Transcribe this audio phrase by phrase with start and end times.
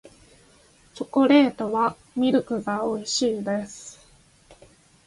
[0.95, 3.99] チョコレートはミルクが美味しいです